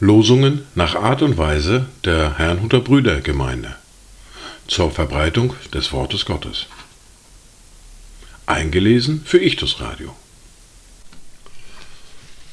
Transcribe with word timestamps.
Losungen 0.00 0.66
nach 0.74 0.96
Art 0.96 1.22
und 1.22 1.38
Weise 1.38 1.86
der 2.04 2.38
Herrnhuter 2.38 2.80
Brüdergemeinde 2.80 3.76
zur 4.66 4.90
Verbreitung 4.90 5.54
des 5.72 5.92
Wortes 5.92 6.24
Gottes. 6.24 6.66
Eingelesen 8.46 9.22
für 9.24 9.38
Ichtus 9.38 9.80
Radio. 9.80 10.16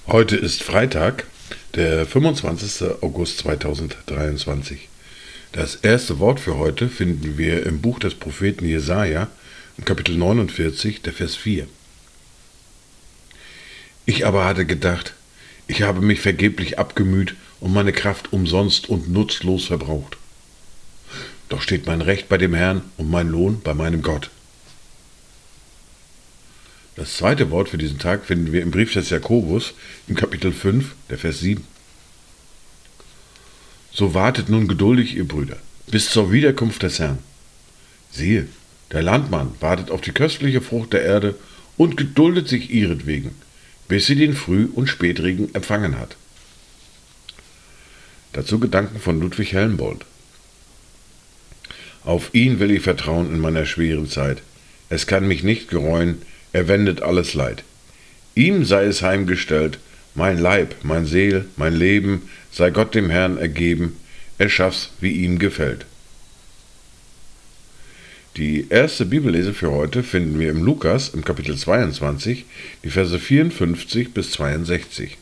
Heute 0.07 0.35
ist 0.35 0.61
Freitag, 0.61 1.25
der 1.73 2.05
25. 2.05 3.01
August 3.01 3.39
2023. 3.39 4.89
Das 5.51 5.75
erste 5.75 6.19
Wort 6.19 6.39
für 6.39 6.57
heute 6.57 6.89
finden 6.89 7.37
wir 7.37 7.65
im 7.65 7.81
Buch 7.81 7.97
des 7.99 8.13
Propheten 8.13 8.65
Jesaja, 8.65 9.29
Kapitel 9.83 10.15
49, 10.15 11.01
der 11.01 11.11
Vers 11.11 11.35
4. 11.35 11.67
Ich 14.05 14.25
aber 14.25 14.45
hatte 14.45 14.65
gedacht, 14.65 15.13
ich 15.67 15.81
habe 15.81 16.01
mich 16.01 16.21
vergeblich 16.21 16.79
abgemüht 16.79 17.35
und 17.59 17.73
meine 17.73 17.91
Kraft 17.91 18.31
umsonst 18.31 18.87
und 18.87 19.09
nutzlos 19.09 19.65
verbraucht. 19.65 20.17
Doch 21.49 21.61
steht 21.61 21.85
mein 21.87 22.01
Recht 22.01 22.29
bei 22.29 22.37
dem 22.37 22.53
Herrn 22.53 22.83
und 22.97 23.09
mein 23.09 23.27
Lohn 23.27 23.61
bei 23.61 23.73
meinem 23.73 24.01
Gott. 24.01 24.29
Das 26.95 27.17
zweite 27.17 27.51
Wort 27.51 27.67
für 27.67 27.77
diesen 27.77 27.99
Tag 27.99 28.25
finden 28.25 28.53
wir 28.53 28.61
im 28.61 28.71
Brief 28.71 28.93
des 28.93 29.09
Jakobus 29.09 29.73
im 30.07 30.15
Kapitel 30.15 30.53
5, 30.53 30.95
der 31.09 31.17
Vers 31.17 31.39
7. 31.41 31.63
So 33.91 34.13
wartet 34.13 34.49
nun 34.49 34.67
geduldig, 34.67 35.15
ihr 35.15 35.27
Brüder, 35.27 35.57
bis 35.87 36.09
zur 36.09 36.31
Wiederkunft 36.31 36.83
des 36.83 36.99
Herrn. 36.99 37.17
Siehe, 38.11 38.47
der 38.91 39.01
Landmann 39.01 39.51
wartet 39.59 39.91
auf 39.91 40.01
die 40.01 40.11
köstliche 40.11 40.61
Frucht 40.61 40.93
der 40.93 41.03
Erde 41.03 41.35
und 41.77 41.97
geduldet 41.97 42.47
sich 42.47 42.69
ihretwegen, 42.69 43.31
bis 43.87 44.05
sie 44.05 44.15
den 44.15 44.33
Früh- 44.33 44.69
und 44.73 44.87
Spätregen 44.87 45.53
empfangen 45.53 45.97
hat. 45.97 46.15
Dazu 48.33 48.59
Gedanken 48.59 48.99
von 48.99 49.19
Ludwig 49.19 49.53
Helmbold. 49.53 50.05
Auf 52.03 52.33
ihn 52.33 52.59
will 52.59 52.71
ich 52.71 52.83
vertrauen 52.83 53.33
in 53.33 53.39
meiner 53.39 53.65
schweren 53.65 54.07
Zeit. 54.07 54.41
Es 54.89 55.07
kann 55.07 55.27
mich 55.27 55.43
nicht 55.43 55.69
gereuen, 55.69 56.21
er 56.53 56.67
wendet 56.67 57.01
alles 57.01 57.33
Leid. 57.33 57.63
Ihm 58.35 58.65
sei 58.65 58.85
es 58.85 59.01
heimgestellt, 59.01 59.79
mein 60.13 60.37
Leib, 60.37 60.75
mein 60.83 61.05
Seel, 61.05 61.45
mein 61.55 61.73
Leben 61.73 62.29
sei 62.51 62.69
Gott 62.69 62.93
dem 62.93 63.09
Herrn 63.09 63.37
ergeben, 63.37 63.97
er 64.37 64.49
schaff's, 64.49 64.91
wie 64.99 65.11
ihm 65.11 65.39
gefällt. 65.39 65.85
Die 68.37 68.67
erste 68.69 69.05
Bibellese 69.05 69.53
für 69.53 69.71
heute 69.71 70.03
finden 70.03 70.37
wir 70.39 70.49
im 70.49 70.61
Lukas 70.61 71.07
im 71.07 71.23
Kapitel 71.23 71.55
22, 71.55 72.43
die 72.83 72.89
Verse 72.89 73.17
54 73.17 74.13
bis 74.13 74.31
62. 74.31 75.17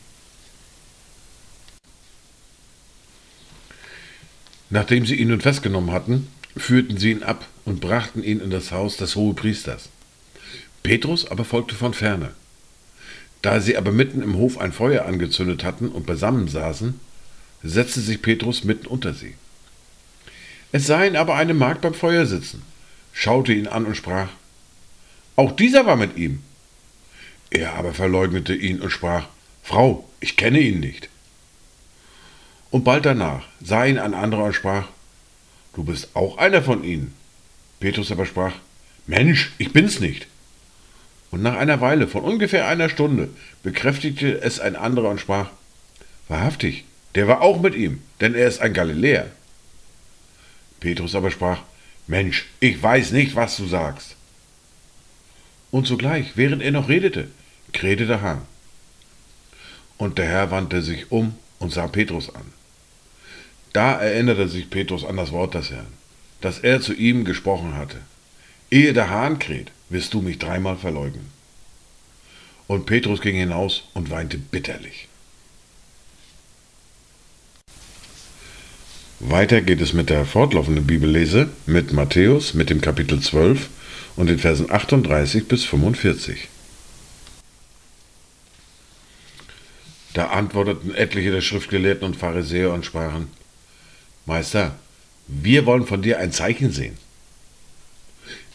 Nachdem 4.68 5.06
sie 5.06 5.14
ihn 5.14 5.28
nun 5.28 5.40
festgenommen 5.40 5.92
hatten, 5.92 6.26
führten 6.56 6.96
sie 6.96 7.12
ihn 7.12 7.22
ab 7.22 7.46
und 7.64 7.80
brachten 7.80 8.24
ihn 8.24 8.40
in 8.40 8.50
das 8.50 8.72
Haus 8.72 8.96
des 8.96 9.14
Hohepriesters. 9.14 9.90
Petrus 10.82 11.30
aber 11.30 11.44
folgte 11.44 11.76
von 11.76 11.94
ferne. 11.94 12.32
Da 13.42 13.60
sie 13.60 13.76
aber 13.76 13.92
mitten 13.92 14.22
im 14.22 14.34
Hof 14.38 14.58
ein 14.58 14.72
Feuer 14.72 15.04
angezündet 15.04 15.62
hatten 15.62 15.88
und 15.88 16.04
beisammen 16.04 16.48
saßen, 16.48 16.98
setzte 17.62 18.00
sich 18.00 18.22
Petrus 18.22 18.64
mitten 18.64 18.88
unter 18.88 19.14
sie. 19.14 19.34
Es 20.72 20.88
sah 20.88 21.04
ihn 21.04 21.14
aber 21.14 21.36
eine 21.36 21.54
Magd 21.54 21.82
beim 21.82 21.94
Feuer 21.94 22.26
sitzen, 22.26 22.62
schaute 23.14 23.54
ihn 23.54 23.68
an 23.68 23.86
und 23.86 23.96
sprach, 23.96 24.28
auch 25.36 25.52
dieser 25.52 25.86
war 25.86 25.96
mit 25.96 26.16
ihm. 26.18 26.42
Er 27.50 27.74
aber 27.74 27.94
verleugnete 27.94 28.54
ihn 28.54 28.80
und 28.80 28.90
sprach, 28.90 29.28
Frau, 29.62 30.08
ich 30.20 30.36
kenne 30.36 30.60
ihn 30.60 30.80
nicht. 30.80 31.08
Und 32.70 32.84
bald 32.84 33.06
danach 33.06 33.44
sah 33.62 33.84
ihn 33.84 33.98
ein 33.98 34.14
anderer 34.14 34.44
und 34.44 34.54
sprach, 34.54 34.88
Du 35.74 35.82
bist 35.82 36.14
auch 36.14 36.38
einer 36.38 36.62
von 36.62 36.84
ihnen. 36.84 37.14
Petrus 37.80 38.12
aber 38.12 38.26
sprach, 38.26 38.52
Mensch, 39.06 39.52
ich 39.58 39.72
bin's 39.72 39.98
nicht. 39.98 40.28
Und 41.30 41.42
nach 41.42 41.56
einer 41.56 41.80
Weile 41.80 42.06
von 42.06 42.22
ungefähr 42.22 42.68
einer 42.68 42.88
Stunde 42.88 43.28
bekräftigte 43.64 44.40
es 44.40 44.60
ein 44.60 44.76
anderer 44.76 45.10
und 45.10 45.20
sprach, 45.20 45.50
Wahrhaftig, 46.28 46.84
der 47.14 47.28
war 47.28 47.42
auch 47.42 47.60
mit 47.60 47.74
ihm, 47.74 48.02
denn 48.20 48.34
er 48.34 48.46
ist 48.46 48.60
ein 48.60 48.72
Galiläer. 48.72 49.30
Petrus 50.80 51.14
aber 51.14 51.30
sprach, 51.30 51.62
Mensch, 52.06 52.46
ich 52.60 52.82
weiß 52.82 53.12
nicht, 53.12 53.34
was 53.34 53.56
du 53.56 53.66
sagst. 53.66 54.16
Und 55.70 55.86
sogleich, 55.86 56.36
während 56.36 56.62
er 56.62 56.70
noch 56.70 56.88
redete, 56.88 57.28
krähte 57.72 58.06
der 58.06 58.20
Hahn. 58.20 58.42
Und 59.96 60.18
der 60.18 60.26
Herr 60.26 60.50
wandte 60.50 60.82
sich 60.82 61.10
um 61.10 61.34
und 61.58 61.72
sah 61.72 61.86
Petrus 61.86 62.34
an. 62.34 62.52
Da 63.72 63.98
erinnerte 63.98 64.48
sich 64.48 64.70
Petrus 64.70 65.04
an 65.04 65.16
das 65.16 65.32
Wort 65.32 65.54
des 65.54 65.70
Herrn, 65.70 65.92
das 66.40 66.58
er 66.60 66.80
zu 66.80 66.92
ihm 66.92 67.24
gesprochen 67.24 67.74
hatte. 67.74 67.98
Ehe 68.70 68.92
der 68.92 69.10
Hahn 69.10 69.38
kräht, 69.38 69.72
wirst 69.88 70.14
du 70.14 70.20
mich 70.20 70.38
dreimal 70.38 70.76
verleugnen. 70.76 71.30
Und 72.66 72.86
Petrus 72.86 73.20
ging 73.20 73.34
hinaus 73.34 73.84
und 73.94 74.10
weinte 74.10 74.38
bitterlich. 74.38 75.08
Weiter 79.26 79.62
geht 79.62 79.80
es 79.80 79.94
mit 79.94 80.10
der 80.10 80.26
fortlaufenden 80.26 80.86
Bibellese 80.86 81.48
mit 81.64 81.94
Matthäus 81.94 82.52
mit 82.52 82.68
dem 82.68 82.82
Kapitel 82.82 83.20
12 83.20 83.70
und 84.16 84.28
den 84.28 84.38
Versen 84.38 84.70
38 84.70 85.48
bis 85.48 85.64
45. 85.64 86.48
Da 90.12 90.26
antworteten 90.26 90.94
etliche 90.94 91.30
der 91.30 91.40
Schriftgelehrten 91.40 92.04
und 92.04 92.16
Pharisäer 92.16 92.70
und 92.70 92.84
sprachen, 92.84 93.28
Meister, 94.26 94.76
wir 95.26 95.64
wollen 95.64 95.86
von 95.86 96.02
dir 96.02 96.18
ein 96.18 96.30
Zeichen 96.30 96.70
sehen. 96.70 96.98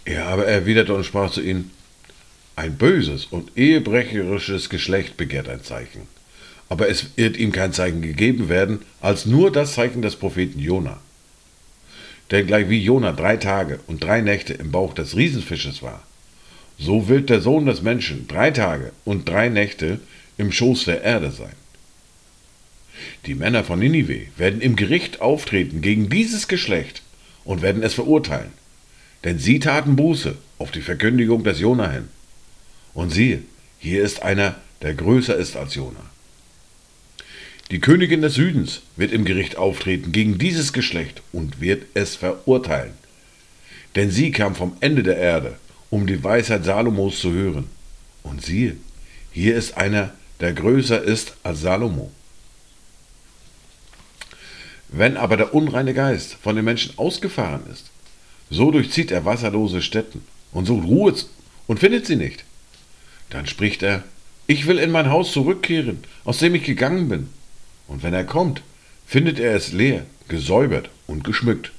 Er 0.06 0.28
aber 0.28 0.46
erwiderte 0.46 0.94
und 0.94 1.04
sprach 1.04 1.32
zu 1.32 1.42
ihnen, 1.42 1.72
ein 2.56 2.78
böses 2.78 3.26
und 3.26 3.58
ehebrecherisches 3.58 4.70
Geschlecht 4.70 5.18
begehrt 5.18 5.50
ein 5.50 5.64
Zeichen. 5.64 6.19
Aber 6.70 6.88
es 6.88 7.18
wird 7.18 7.38
ihm 7.38 7.52
kein 7.52 7.74
Zeichen 7.74 8.02
gegeben 8.02 8.48
werden, 8.48 8.82
als 9.02 9.26
nur 9.26 9.52
das 9.52 9.74
Zeichen 9.74 10.02
des 10.02 10.16
Propheten 10.16 10.60
Jona. 10.60 11.00
Denn 12.32 12.46
gleich 12.46 12.70
wie 12.70 12.80
Jona 12.80 13.12
drei 13.12 13.38
Tage 13.38 13.80
und 13.88 14.04
drei 14.04 14.22
Nächte 14.22 14.54
im 14.54 14.72
Bauch 14.72 14.94
des 14.94 15.16
Riesenfisches 15.16 15.82
war, 15.82 16.04
so 16.78 17.08
wird 17.08 17.30
der 17.30 17.42
Sohn 17.42 17.66
des 17.66 17.82
Menschen 17.82 18.28
drei 18.28 18.52
Tage 18.52 18.92
und 19.04 19.28
drei 19.28 19.50
Nächte 19.50 20.00
im 20.38 20.52
Schoß 20.52 20.86
der 20.86 21.02
Erde 21.02 21.32
sein. 21.32 21.56
Die 23.26 23.36
Männer 23.36 23.64
von 23.64 23.80
Ninive 23.80 24.28
werden 24.38 24.62
im 24.62 24.76
Gericht 24.76 25.22
auftreten 25.22 25.82
gegen 25.82 26.10
dieses 26.10 26.48
Geschlecht 26.48 27.02
und 27.44 27.62
werden 27.62 27.84
es 27.84 27.96
verurteilen. 27.96 28.52
Denn 29.24 29.40
sie 29.40 29.60
taten 29.60 29.96
Buße 29.96 30.38
auf 30.58 30.72
die 30.72 30.82
Verkündigung 30.82 31.44
des 31.44 31.60
Jona 31.60 31.92
hin. 31.92 32.08
Und 32.94 33.10
siehe, 33.10 33.42
hier 33.80 34.04
ist 34.04 34.22
einer, 34.22 34.56
der 34.82 34.94
größer 34.94 35.36
ist 35.36 35.58
als 35.58 35.76
Jona. 35.76 36.00
Die 37.72 37.80
Königin 37.80 38.24
des 38.24 38.34
Südens 38.34 38.82
wird 38.96 39.12
im 39.12 39.26
Gericht 39.26 39.56
auftreten 39.56 40.12
gegen 40.12 40.40
dieses 40.40 40.74
Geschlecht 40.74 41.22
und 41.32 41.62
wird 41.62 41.86
es 41.94 42.16
verurteilen. 42.16 42.94
Denn 43.96 44.10
sie 44.10 44.32
kam 44.32 44.56
vom 44.56 44.76
Ende 44.80 45.04
der 45.04 45.18
Erde, 45.18 45.58
um 45.92 46.08
die 46.08 46.24
Weisheit 46.24 46.66
Salomos 46.66 47.20
zu 47.20 47.32
hören. 47.32 47.70
Und 48.24 48.44
siehe, 48.44 48.76
hier 49.32 49.56
ist 49.56 49.78
einer, 49.78 50.14
der 50.40 50.54
größer 50.54 51.00
ist 51.00 51.36
als 51.44 51.62
Salomo. 51.62 52.12
Wenn 54.88 55.16
aber 55.16 55.38
der 55.38 55.54
unreine 55.54 55.94
Geist 55.94 56.38
von 56.42 56.56
den 56.56 56.66
Menschen 56.66 56.98
ausgefahren 56.98 57.62
ist, 57.72 57.92
so 58.50 58.72
durchzieht 58.72 59.12
er 59.12 59.26
wasserlose 59.26 59.84
Städten 59.84 60.24
und 60.52 60.66
sucht 60.66 60.88
Ruhe 60.88 61.14
und 61.68 61.80
findet 61.80 62.08
sie 62.08 62.16
nicht. 62.16 62.46
Dann 63.30 63.46
spricht 63.46 63.84
er, 63.84 64.04
ich 64.48 64.66
will 64.66 64.80
in 64.80 64.90
mein 64.90 65.12
Haus 65.12 65.32
zurückkehren, 65.32 66.00
aus 66.24 66.40
dem 66.40 66.56
ich 66.56 66.64
gegangen 66.64 67.10
bin. 67.10 67.30
Und 67.90 68.04
wenn 68.04 68.14
er 68.14 68.24
kommt, 68.24 68.62
findet 69.06 69.40
er 69.40 69.56
es 69.56 69.74
leer, 69.74 70.06
gesäubert 70.30 70.90
und 71.08 71.24
geschmückt. 71.24 71.72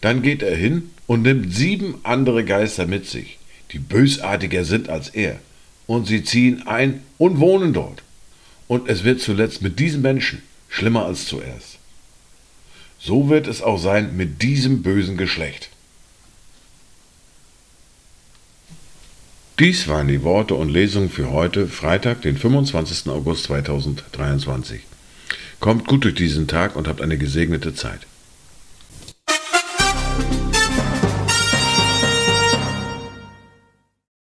Dann 0.00 0.22
geht 0.22 0.42
er 0.42 0.56
hin 0.56 0.90
und 1.06 1.22
nimmt 1.22 1.52
sieben 1.52 1.96
andere 2.04 2.44
Geister 2.44 2.86
mit 2.86 3.06
sich, 3.06 3.38
die 3.72 3.78
bösartiger 3.78 4.64
sind 4.64 4.88
als 4.88 5.08
er, 5.08 5.40
und 5.86 6.06
sie 6.06 6.22
ziehen 6.22 6.66
ein 6.66 7.02
und 7.18 7.40
wohnen 7.40 7.72
dort. 7.72 8.02
Und 8.68 8.88
es 8.88 9.04
wird 9.04 9.20
zuletzt 9.20 9.60
mit 9.60 9.78
diesen 9.78 10.00
Menschen 10.00 10.42
schlimmer 10.68 11.04
als 11.04 11.26
zuerst. 11.26 11.78
So 12.98 13.28
wird 13.28 13.46
es 13.46 13.60
auch 13.60 13.78
sein 13.78 14.16
mit 14.16 14.42
diesem 14.42 14.82
bösen 14.82 15.16
Geschlecht. 15.16 15.68
Dies 19.60 19.86
waren 19.86 20.08
die 20.08 20.24
Worte 20.24 20.56
und 20.56 20.68
Lesungen 20.68 21.08
für 21.08 21.30
heute, 21.30 21.68
Freitag, 21.68 22.22
den 22.22 22.36
25. 22.36 23.08
August 23.08 23.44
2023. 23.44 24.80
Kommt 25.60 25.86
gut 25.86 26.02
durch 26.02 26.16
diesen 26.16 26.48
Tag 26.48 26.74
und 26.74 26.88
habt 26.88 27.00
eine 27.00 27.16
gesegnete 27.16 27.72
Zeit. 27.72 28.00